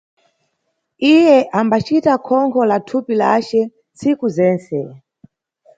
Iye 1.13 1.37
abacita 1.59 2.13
khonkho 2.25 2.61
la 2.69 2.77
thupi 2.87 3.13
lace 3.21 3.59
ntsiku 3.93 4.25
zentse. 4.35 4.79